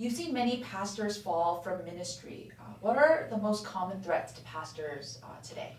[0.00, 2.50] You've seen many pastors fall from ministry.
[2.58, 5.74] Uh, what are the most common threats to pastors uh, today?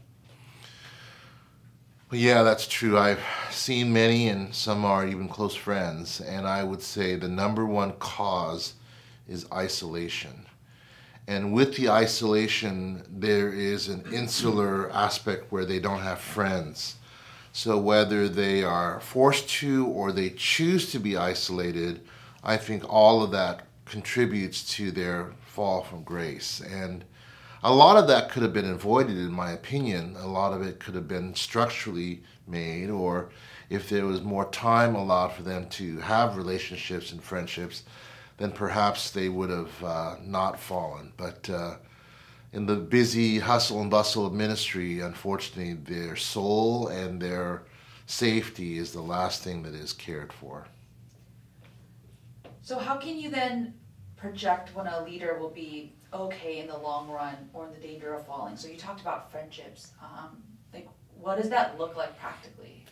[2.12, 3.00] Yeah, that's true.
[3.00, 6.22] I've seen many, and some are even close friends.
[6.22, 8.76] And I would say the number one cause
[9.28, 10.46] is isolation.
[11.28, 16.98] And with the isolation, there is an insular aspect where they don't have friends.
[17.54, 22.02] So whether they are forced to or they choose to be isolated,
[22.44, 26.62] I think all of that contributes to their fall from grace.
[26.62, 27.04] And
[27.62, 30.16] a lot of that could have been avoided, in my opinion.
[30.18, 33.32] A lot of it could have been structurally made, or
[33.70, 37.84] if there was more time allowed for them to have relationships and friendships,
[38.38, 41.12] then perhaps they would have uh, not fallen.
[41.18, 41.76] But uh,
[42.54, 47.64] in the busy hustle and bustle of ministry, unfortunately, their soul and their
[48.06, 50.66] safety is the last thing that is cared for.
[52.64, 53.74] So, how can you then
[54.22, 58.14] project when a leader will be okay in the long run or in the danger
[58.14, 58.56] of falling?
[58.56, 59.92] So you talked about friendships.
[60.02, 60.88] Um, like,
[61.20, 62.86] what does that look like practically?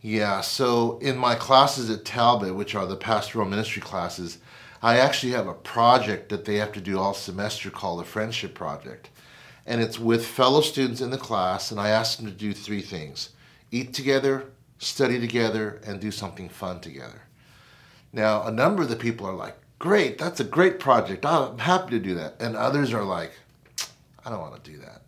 [0.00, 4.38] Yeah, so in my classes at Talbot, which are the pastoral ministry classes,
[4.82, 8.54] I actually have a project that they have to do all semester called the Friendship
[8.54, 9.10] Project.
[9.66, 12.82] And it's with fellow students in the class, and I ask them to do three
[12.82, 13.30] things
[13.70, 17.22] eat together, study together, and do something fun together.
[18.12, 21.26] Now, a number of the people are like, great, that's a great project.
[21.26, 22.36] I'm happy to do that.
[22.40, 23.32] And others are like,
[24.24, 25.02] I don't want to do that.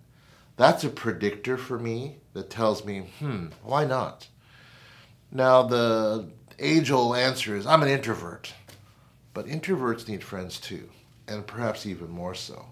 [0.59, 4.29] That's a predictor for me that tells me, hmm, why not?
[5.33, 8.53] Now, the age old answer is I'm an introvert.
[9.33, 10.91] But introverts need friends too,
[11.27, 12.67] and perhaps even more so.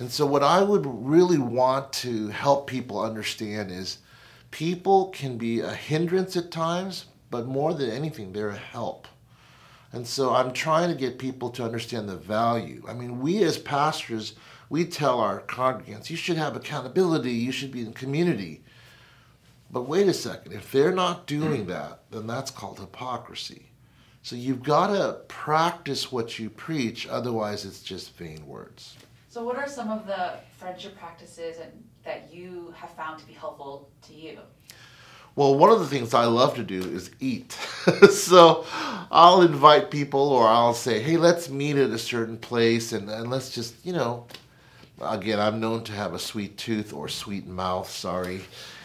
[0.00, 3.98] And so, what I would really want to help people understand is
[4.50, 9.06] people can be a hindrance at times, but more than anything, they're a help.
[9.92, 12.82] And so I'm trying to get people to understand the value.
[12.86, 14.34] I mean, we as pastors,
[14.68, 18.62] we tell our congregants, you should have accountability, you should be in community.
[19.70, 21.68] But wait a second, if they're not doing mm.
[21.68, 23.70] that, then that's called hypocrisy.
[24.22, 28.96] So you've got to practice what you preach, otherwise, it's just vain words.
[29.28, 33.34] So, what are some of the friendship practices and, that you have found to be
[33.34, 34.38] helpful to you?
[35.36, 37.52] Well, one of the things I love to do is eat.
[38.10, 38.64] so
[39.10, 43.30] I'll invite people or I'll say, hey, let's meet at a certain place and, and
[43.30, 44.26] let's just, you know,
[45.00, 48.40] again, I'm known to have a sweet tooth or sweet mouth, sorry.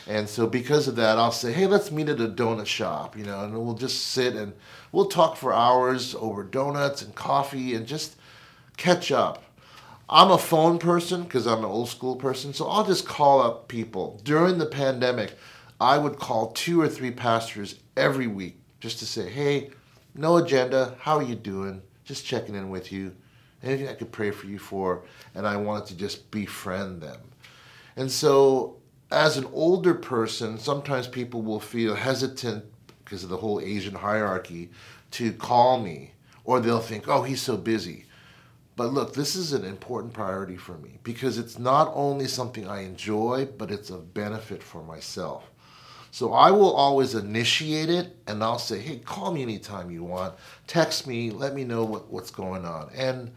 [0.07, 3.23] And so because of that, I'll say, hey, let's meet at a donut shop, you
[3.23, 4.53] know, and we'll just sit and
[4.91, 8.15] we'll talk for hours over donuts and coffee and just
[8.77, 9.43] catch up.
[10.09, 13.67] I'm a phone person because I'm an old school person, so I'll just call up
[13.69, 14.19] people.
[14.23, 15.37] During the pandemic,
[15.83, 19.71] I would call two or three pastors every week just to say, hey,
[20.16, 21.81] no agenda, how are you doing?
[22.05, 23.13] Just checking in with you.
[23.61, 25.03] Anything I could pray for you for,
[25.35, 27.19] and I wanted to just befriend them.
[27.97, 28.77] And so,
[29.11, 32.63] as an older person, sometimes people will feel hesitant
[33.03, 34.69] because of the whole Asian hierarchy
[35.11, 36.13] to call me,
[36.45, 38.05] or they'll think, oh, he's so busy.
[38.77, 42.83] But look, this is an important priority for me because it's not only something I
[42.83, 45.49] enjoy, but it's a benefit for myself.
[46.13, 50.35] So I will always initiate it and I'll say, hey, call me anytime you want.
[50.68, 52.91] Text me, let me know what, what's going on.
[52.96, 53.31] And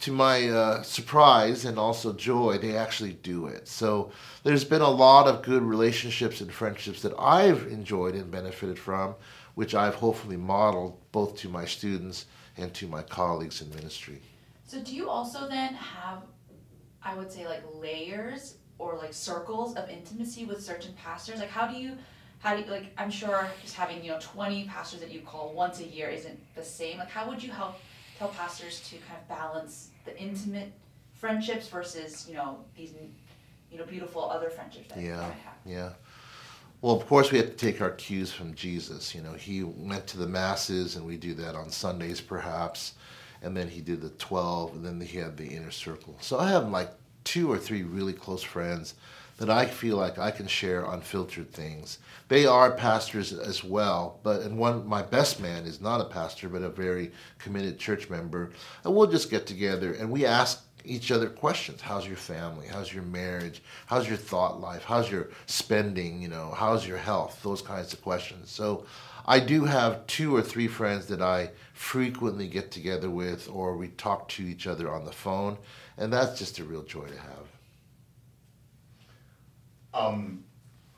[0.00, 3.68] to my uh, surprise and also joy, they actually do it.
[3.68, 4.12] So
[4.44, 9.14] there's been a lot of good relationships and friendships that I've enjoyed and benefited from,
[9.54, 12.24] which I've hopefully modeled both to my students
[12.56, 14.22] and to my colleagues in ministry.
[14.64, 16.22] So do you also then have,
[17.02, 21.38] I would say, like layers or like circles of intimacy with certain pastors?
[21.38, 21.98] Like, how do you
[22.42, 25.52] how do you like i'm sure just having you know 20 pastors that you call
[25.54, 26.98] once a year isn't the same.
[26.98, 27.76] Like how would you help
[28.18, 30.72] tell pastors to kind of balance the intimate
[31.14, 32.92] friendships versus you know these
[33.70, 35.54] you know beautiful other friendships that yeah have?
[35.64, 35.90] yeah.
[36.80, 39.14] Well of course we have to take our cues from jesus.
[39.14, 42.94] You know he went to the masses and we do that on sundays perhaps.
[43.44, 46.16] And then he did the 12 and then he had the inner circle.
[46.20, 46.90] So i have like
[47.24, 48.94] two or three really close friends
[49.42, 51.98] that I feel like I can share unfiltered things.
[52.28, 56.48] They are pastors as well, but and one my best man is not a pastor
[56.48, 57.10] but a very
[57.40, 58.52] committed church member.
[58.84, 61.80] And we'll just get together and we ask each other questions.
[61.80, 62.68] How's your family?
[62.68, 63.64] How's your marriage?
[63.86, 64.84] How's your thought life?
[64.84, 66.22] How's your spending?
[66.22, 67.40] You know, how's your health?
[67.42, 68.48] Those kinds of questions.
[68.48, 68.86] So
[69.26, 73.88] I do have two or three friends that I frequently get together with or we
[73.88, 75.58] talk to each other on the phone
[75.98, 77.51] and that's just a real joy to have
[79.94, 80.44] um,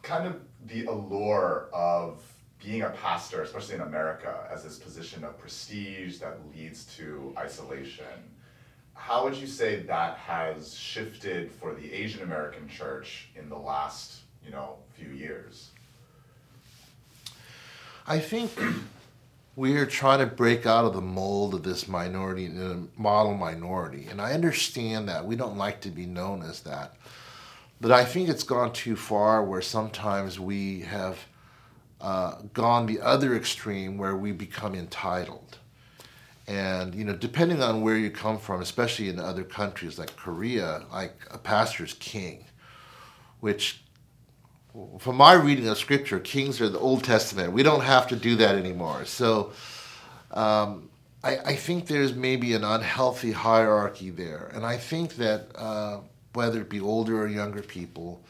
[0.02, 2.22] kind of the allure of
[2.62, 8.04] being a pastor, especially in America, as this position of prestige that leads to isolation.
[8.94, 14.20] How would you say that has shifted for the Asian American church in the last,
[14.44, 15.70] you know, few years?
[18.06, 18.50] I think
[19.56, 22.48] we are trying to break out of the mold of this minority,
[22.96, 24.06] model minority.
[24.10, 25.26] And I understand that.
[25.26, 26.94] We don't like to be known as that.
[27.80, 31.18] But I think it's gone too far where sometimes we have
[32.00, 35.58] uh, gone the other extreme where we become entitled.
[36.46, 40.82] And, you know, depending on where you come from, especially in other countries like Korea,
[40.92, 42.44] like a pastor's king,
[43.40, 43.82] which
[44.98, 47.52] from my reading of scripture, kings are the Old Testament.
[47.52, 49.04] We don't have to do that anymore.
[49.04, 49.52] So
[50.32, 50.90] um,
[51.22, 54.50] I, I, think there's maybe an unhealthy hierarchy there.
[54.52, 56.00] And I think that uh,
[56.34, 58.22] whether it be older or younger people,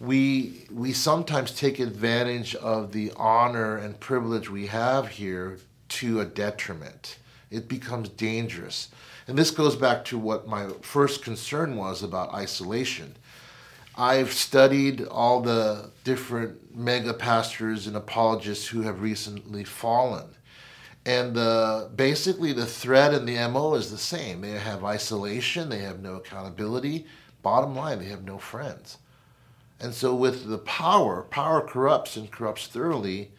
[0.00, 6.24] we, we sometimes take advantage of the honor and privilege we have here to a
[6.24, 7.18] detriment.
[7.50, 8.88] It becomes dangerous.
[9.26, 13.14] And this goes back to what my first concern was about isolation
[13.96, 20.34] I've studied all the different mega pastors and apologists who have recently fallen.
[21.06, 24.40] And the, basically, the thread and the MO is the same.
[24.40, 27.06] They have isolation, they have no accountability.
[27.42, 28.98] Bottom line, they have no friends.
[29.80, 33.32] And so, with the power, power corrupts and corrupts thoroughly,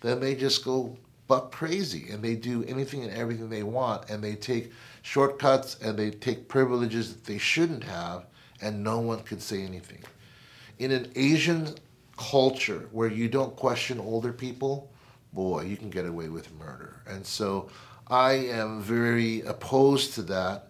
[0.00, 4.24] then they just go buck crazy and they do anything and everything they want and
[4.24, 4.72] they take
[5.02, 8.24] shortcuts and they take privileges that they shouldn't have
[8.62, 10.02] and no one could say anything.
[10.78, 11.74] In an Asian
[12.16, 14.90] culture where you don't question older people,
[15.32, 17.02] boy, you can get away with murder.
[17.06, 17.68] And so
[18.08, 20.64] I am very opposed to that.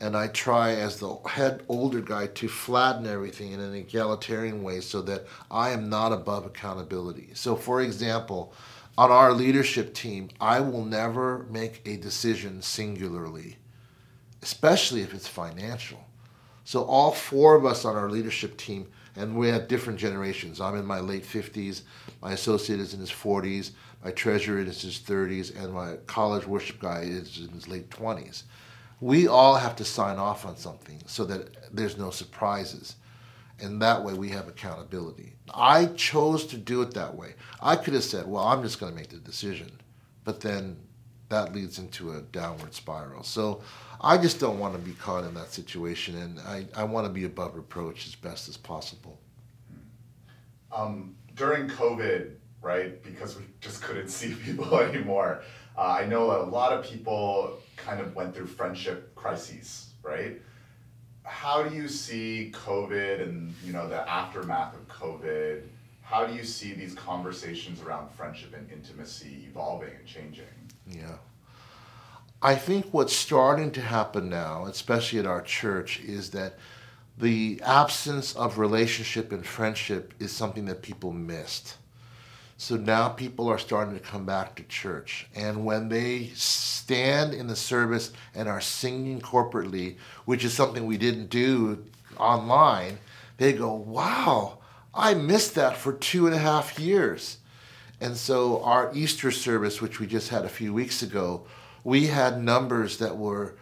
[0.00, 4.80] And I try, as the head older guy, to flatten everything in an egalitarian way
[4.80, 7.30] so that I am not above accountability.
[7.34, 8.52] So, for example,
[8.96, 13.56] on our leadership team, I will never make a decision singularly,
[14.42, 16.04] especially if it's financial.
[16.68, 20.60] So all four of us on our leadership team, and we have different generations.
[20.60, 21.80] I'm in my late 50s,
[22.20, 23.70] my associate is in his 40s,
[24.04, 27.88] my treasurer is in his 30s, and my college worship guy is in his late
[27.88, 28.42] 20s.
[29.00, 32.96] We all have to sign off on something so that there's no surprises.
[33.60, 35.36] And that way we have accountability.
[35.54, 37.32] I chose to do it that way.
[37.62, 39.70] I could have said, well, I'm just going to make the decision.
[40.22, 40.76] But then
[41.30, 43.22] that leads into a downward spiral.
[43.22, 43.62] So
[44.00, 47.12] I just don't want to be caught in that situation, and I, I want to
[47.12, 49.18] be above reproach as best as possible.
[50.70, 55.42] Um, during COVID, right, because we just couldn't see people anymore,
[55.76, 60.40] uh, I know a lot of people kind of went through friendship crises, right?
[61.22, 65.62] How do you see COVID and you know the aftermath of COVID?
[66.02, 70.46] How do you see these conversations around friendship and intimacy evolving and changing?
[70.86, 71.16] Yeah.
[72.40, 76.54] I think what's starting to happen now, especially at our church, is that
[77.16, 81.78] the absence of relationship and friendship is something that people missed.
[82.56, 85.26] So now people are starting to come back to church.
[85.34, 90.96] And when they stand in the service and are singing corporately, which is something we
[90.96, 91.84] didn't do
[92.18, 92.98] online,
[93.36, 94.58] they go, wow,
[94.94, 97.38] I missed that for two and a half years.
[98.00, 101.46] And so our Easter service, which we just had a few weeks ago,
[101.84, 103.56] we had numbers that were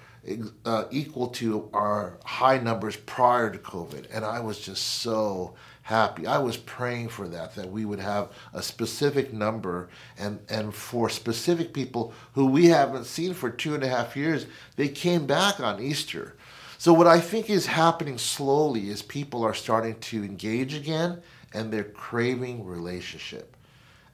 [0.64, 4.06] uh, equal to our high numbers prior to COVID.
[4.12, 6.26] And I was just so happy.
[6.26, 11.08] I was praying for that, that we would have a specific number and, and for
[11.08, 15.60] specific people who we haven't seen for two and a half years, they came back
[15.60, 16.34] on Easter.
[16.78, 21.22] So, what I think is happening slowly is people are starting to engage again
[21.54, 23.56] and they're craving relationship.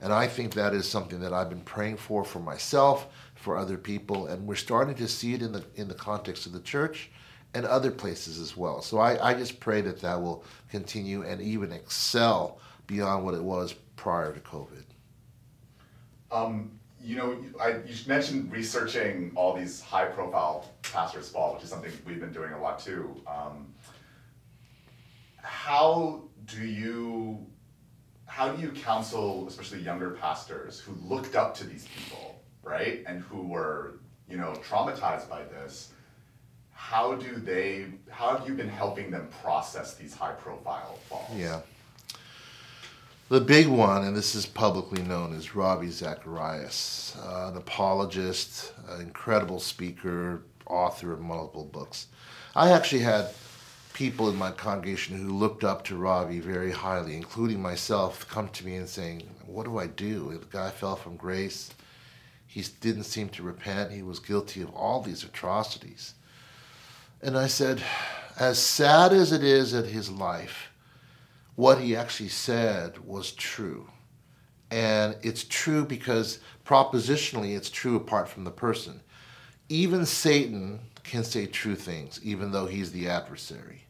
[0.00, 3.06] And I think that is something that I've been praying for for myself
[3.42, 6.52] for other people, and we're starting to see it in the in the context of
[6.52, 7.11] the church
[7.54, 8.80] and other places as well.
[8.80, 13.42] So I, I just pray that that will continue and even excel beyond what it
[13.42, 14.84] was prior to COVID.
[16.30, 16.70] Um,
[17.02, 22.20] you know, I, you mentioned researching all these high-profile pastors' fall, which is something we've
[22.20, 23.20] been doing a lot too.
[23.26, 23.75] Um,
[25.42, 27.44] how do you
[28.26, 32.41] how do you counsel, especially younger pastors who looked up to these people?
[32.62, 33.95] Right, and who were,
[34.28, 35.92] you know, traumatized by this,
[36.73, 41.31] how do they, how have you been helping them process these high profile falls?
[41.37, 41.61] Yeah.
[43.28, 49.00] The big one, and this is publicly known, is Ravi Zacharias, uh, an apologist, an
[49.00, 52.09] incredible speaker, author of multiple books.
[52.54, 53.31] I actually had
[53.95, 58.66] people in my congregation who looked up to Ravi very highly, including myself, come to
[58.66, 60.38] me and saying, What do I do?
[60.38, 61.71] The guy fell from grace.
[62.52, 63.92] He didn't seem to repent.
[63.92, 66.12] He was guilty of all these atrocities.
[67.23, 67.82] And I said,
[68.38, 70.68] As sad as it is at his life,
[71.56, 73.88] what he actually said was true.
[74.71, 79.00] And it's true because propositionally it's true apart from the person.
[79.71, 83.85] Even Satan can say true things, even though he's the adversary.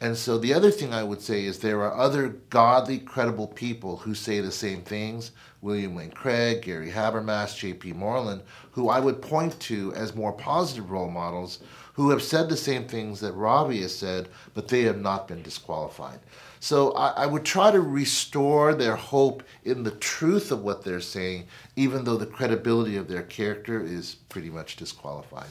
[0.00, 3.96] And so the other thing I would say is there are other godly, credible people
[3.96, 5.30] who say the same things.
[5.62, 7.94] William Lane Craig, Gary Habermas, J.P.
[7.94, 11.60] Moreland, who I would point to as more positive role models
[11.94, 15.42] who have said the same things that Ravi has said, but they have not been
[15.42, 16.18] disqualified.
[16.60, 21.00] So I, I, would try to restore their hope in the truth of what they're
[21.00, 21.46] saying,
[21.76, 25.50] even though the credibility of their character is pretty much disqualified.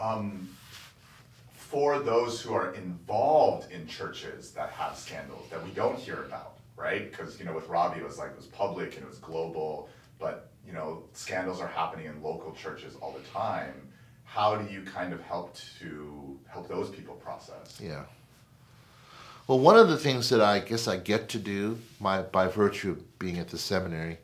[0.00, 0.48] Um,
[1.70, 6.58] for those who are involved in churches that have scandals that we don't hear about,
[6.76, 7.08] right?
[7.08, 9.88] Because you know, with Ravi, it was like it was public and it was global,
[10.18, 13.88] but you know, scandals are happening in local churches all the time.
[14.24, 17.78] How do you kind of help to help those people process?
[17.80, 18.02] Yeah.
[19.46, 22.90] Well, one of the things that I guess I get to do, my, by virtue
[22.90, 24.18] of being at the seminary,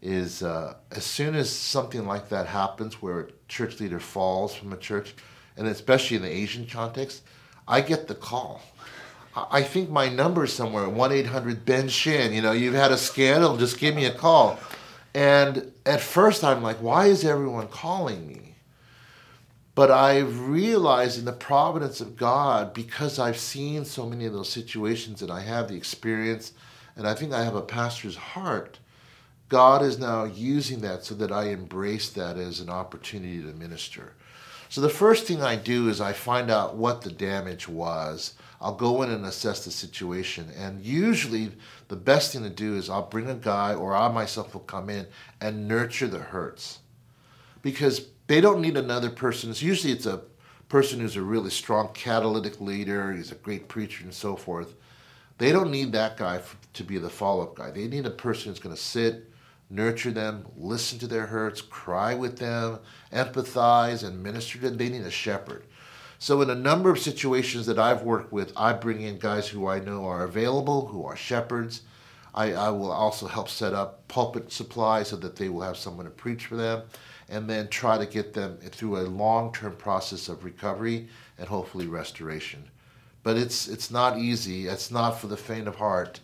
[0.00, 4.72] is uh, as soon as something like that happens where a church leader falls from
[4.72, 5.14] a church,
[5.56, 7.22] and especially in the Asian context,
[7.66, 8.60] I get the call.
[9.36, 12.32] I think my number is somewhere, 1 800 Ben Shin.
[12.32, 14.58] You know, you've had a scandal, just give me a call.
[15.12, 18.54] And at first I'm like, why is everyone calling me?
[19.74, 24.48] But I've realized in the providence of God, because I've seen so many of those
[24.48, 26.52] situations and I have the experience,
[26.96, 28.78] and I think I have a pastor's heart,
[29.48, 34.12] God is now using that so that I embrace that as an opportunity to minister.
[34.74, 38.34] So the first thing I do is I find out what the damage was.
[38.60, 40.50] I'll go in and assess the situation.
[40.58, 41.52] And usually
[41.86, 44.90] the best thing to do is I'll bring a guy or I myself will come
[44.90, 45.06] in
[45.40, 46.80] and nurture the hurts.
[47.62, 49.48] Because they don't need another person.
[49.48, 50.22] It's usually it's a
[50.68, 54.74] person who's a really strong catalytic leader, he's a great preacher and so forth.
[55.38, 56.40] They don't need that guy
[56.72, 57.70] to be the follow-up guy.
[57.70, 59.30] They need a person who's going to sit,
[59.74, 62.78] nurture them, listen to their hurts, cry with them,
[63.12, 64.78] empathize, and minister to them.
[64.78, 65.64] They need a shepherd.
[66.18, 69.66] So, in a number of situations that I've worked with, I bring in guys who
[69.68, 71.82] I know are available, who are shepherds.
[72.34, 76.06] I, I will also help set up pulpit supply so that they will have someone
[76.06, 76.82] to preach for them
[77.28, 82.64] and then try to get them through a long-term process of recovery and hopefully restoration.
[83.22, 84.66] But it's it's not easy.
[84.66, 86.20] It's not for the faint of heart,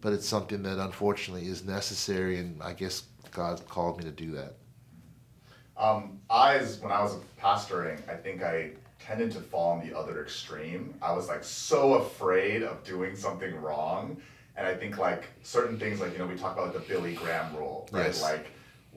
[0.00, 4.32] but it's something that unfortunately is necessary, and I guess God called me to do
[4.32, 4.54] that.
[5.76, 9.96] Um, I, as when I was pastoring, I think I tended to fall on the
[9.96, 10.94] other extreme.
[11.02, 14.16] I was like so afraid of doing something wrong,
[14.56, 17.14] and I think like certain things, like you know, we talk about like the Billy
[17.14, 18.06] Graham rule, right?
[18.06, 18.22] Yes.
[18.22, 18.46] Like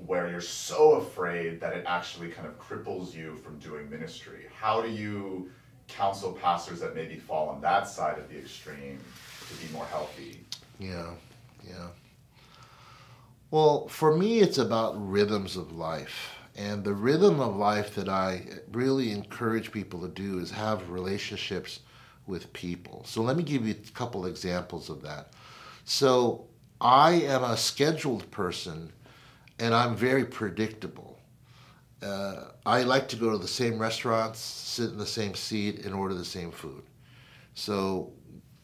[0.06, 4.46] where you're so afraid that it actually kind of cripples you from doing ministry.
[4.54, 5.52] How do you
[5.90, 9.00] counsel pastors that maybe fall on that side of the extreme
[9.50, 10.46] to be more healthy?
[10.80, 11.14] Yeah,
[11.64, 11.90] yeah.
[13.52, 16.32] Well, for me, it's about rhythms of life.
[16.56, 21.80] And the rhythm of life that I really encourage people to do is have relationships
[22.28, 23.04] with people.
[23.06, 25.34] So let me give you a couple examples of that.
[25.86, 26.46] So
[26.82, 28.92] I am a scheduled person
[29.60, 31.20] and I'm very predictable.
[32.02, 35.94] Uh, I like to go to the same restaurants, sit in the same seat, and
[35.94, 36.84] order the same food.
[37.56, 38.14] So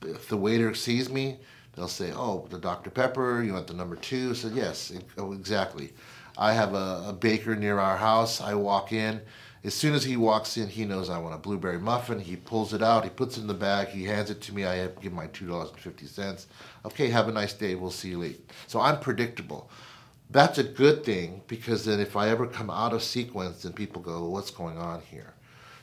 [0.04, 1.40] if the waiter sees me,
[1.76, 2.90] they'll say, "Oh, the Dr.
[2.90, 4.34] Pepper, you want the number two?
[4.34, 5.94] So yes, oh, exactly.
[6.38, 8.42] I have a, a baker near our house.
[8.42, 9.22] I walk in.
[9.64, 12.20] As soon as he walks in, he knows I want a blueberry muffin.
[12.20, 13.04] He pulls it out.
[13.04, 13.88] He puts it in the bag.
[13.88, 14.66] He hands it to me.
[14.66, 16.48] I give my two dollars and fifty cents.
[16.86, 17.76] Okay, have a nice day.
[17.76, 18.40] We'll see you later.
[18.68, 19.70] So I'm predictable
[20.30, 24.02] that's a good thing because then if I ever come out of sequence, then people
[24.02, 25.34] go, well, what's going on here?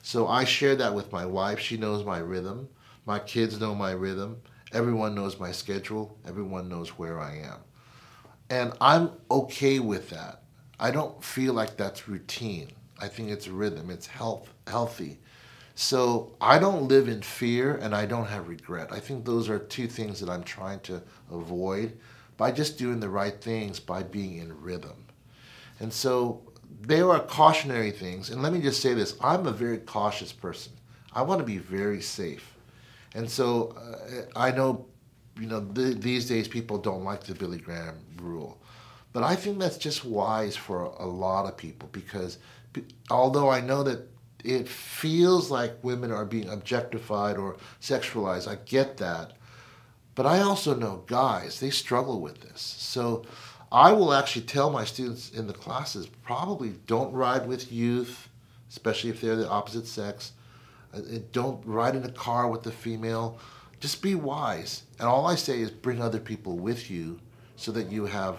[0.02, 1.60] So I share that with my wife.
[1.60, 2.68] She knows my rhythm.
[3.06, 4.40] My kids know my rhythm.
[4.72, 6.16] Everyone knows my schedule.
[6.26, 7.58] Everyone knows where I am.
[8.50, 10.42] And I'm okay with that.
[10.80, 12.72] I don't feel like that's routine.
[13.00, 13.90] I think it's rhythm.
[13.90, 15.18] It's health, healthy.
[15.74, 18.92] So I don't live in fear and I don't have regret.
[18.92, 21.98] I think those are two things that I'm trying to avoid
[22.36, 25.06] by just doing the right things, by being in rhythm.
[25.80, 26.42] And so
[26.80, 28.30] there are cautionary things.
[28.30, 30.72] And let me just say this I'm a very cautious person.
[31.14, 32.51] I want to be very safe.
[33.14, 34.86] And so uh, I know,
[35.38, 38.58] you know, th- these days people don't like the Billy Graham rule.
[39.12, 42.38] But I think that's just wise for a lot of people because
[43.10, 44.08] although I know that
[44.44, 48.48] it feels like women are being objectified or sexualized.
[48.48, 49.32] I get that.
[50.14, 52.60] But I also know guys, they struggle with this.
[52.60, 53.24] So
[53.70, 58.28] I will actually tell my students in the classes probably don't ride with youth,
[58.68, 60.32] especially if they're the opposite sex.
[60.94, 61.00] Uh,
[61.32, 63.38] don't ride in a car with a female.
[63.80, 64.82] Just be wise.
[64.98, 67.18] And all I say is bring other people with you
[67.56, 68.38] so that you have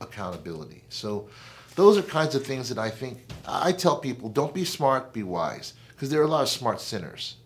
[0.00, 0.82] accountability.
[0.88, 1.28] So
[1.74, 5.22] those are kinds of things that I think I tell people don't be smart, be
[5.22, 5.74] wise.
[5.88, 7.36] Because there are a lot of smart sinners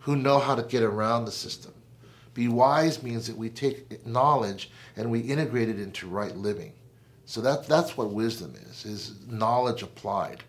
[0.00, 1.72] who know how to get around the system.
[2.34, 6.72] Be wise means that we take knowledge and we integrate it into right living.
[7.26, 10.42] So that, that's what wisdom is, is knowledge applied.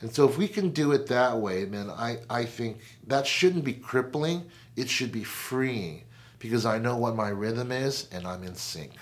[0.00, 3.64] And so if we can do it that way, man, I, I think that shouldn't
[3.64, 4.44] be crippling.
[4.76, 6.04] It should be freeing
[6.38, 8.92] because I know what my rhythm is and I'm in sync.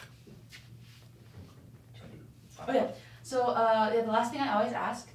[2.66, 2.88] Oh yeah.
[3.22, 5.08] So uh, yeah, the last thing I always ask.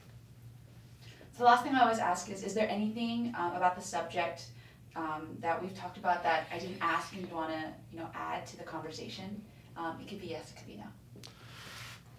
[1.31, 4.47] So the last thing I always ask is, is there anything um, about the subject
[4.95, 8.09] um, that we've talked about that I didn't ask and you want to, you know,
[8.13, 9.41] add to the conversation?
[9.77, 10.83] Um, it could be yes, it could be no.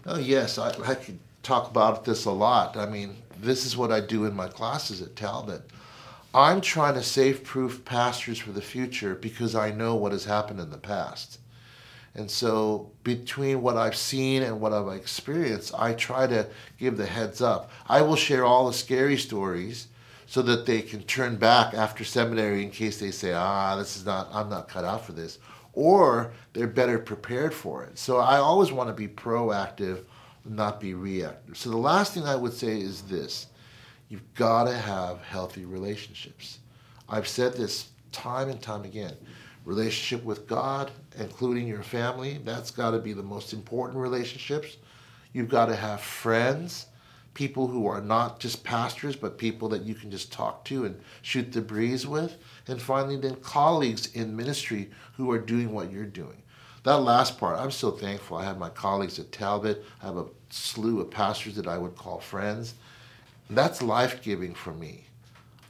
[0.06, 2.76] Oh yes, I, I could talk about this a lot.
[2.76, 5.62] I mean, this is what I do in my classes at Talbot.
[6.32, 10.70] I'm trying to save-proof pastors for the future because I know what has happened in
[10.70, 11.40] the past.
[12.14, 17.06] And so, between what I've seen and what I've experienced, I try to give the
[17.06, 17.70] heads up.
[17.88, 19.88] I will share all the scary stories
[20.26, 24.04] so that they can turn back after seminary in case they say, ah, this is
[24.04, 25.38] not, I'm not cut out for this.
[25.72, 27.96] Or they're better prepared for it.
[27.96, 30.04] So, I always want to be proactive,
[30.44, 31.56] not be reactive.
[31.56, 33.46] So, the last thing I would say is this
[34.08, 36.58] you've got to have healthy relationships.
[37.08, 39.16] I've said this time and time again
[39.64, 42.40] relationship with God, including your family.
[42.44, 44.76] That's got to be the most important relationships.
[45.32, 46.86] You've got to have friends,
[47.34, 51.00] people who are not just pastors, but people that you can just talk to and
[51.22, 52.36] shoot the breeze with.
[52.66, 56.42] And finally, then colleagues in ministry who are doing what you're doing.
[56.82, 58.38] That last part, I'm so thankful.
[58.38, 59.84] I have my colleagues at Talbot.
[60.02, 62.74] I have a slew of pastors that I would call friends.
[63.50, 65.04] That's life giving for me.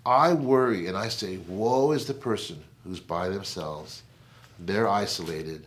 [0.06, 4.02] I worry and I say, Woe is the person who's by themselves,
[4.60, 5.66] they're isolated,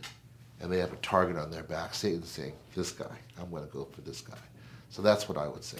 [0.60, 1.94] and they have a target on their back.
[1.94, 4.38] Satan's saying, This guy, I'm going to go for this guy.
[4.90, 5.78] So that's what I would say.